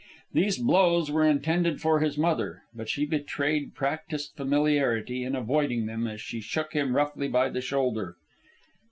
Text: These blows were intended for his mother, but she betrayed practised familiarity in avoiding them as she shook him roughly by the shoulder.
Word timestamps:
These 0.33 0.57
blows 0.57 1.11
were 1.11 1.27
intended 1.29 1.79
for 1.79 1.99
his 1.99 2.17
mother, 2.17 2.63
but 2.73 2.89
she 2.89 3.05
betrayed 3.05 3.75
practised 3.75 4.35
familiarity 4.35 5.23
in 5.23 5.35
avoiding 5.35 5.85
them 5.85 6.07
as 6.07 6.19
she 6.19 6.41
shook 6.41 6.73
him 6.73 6.95
roughly 6.95 7.27
by 7.27 7.49
the 7.49 7.61
shoulder. 7.61 8.15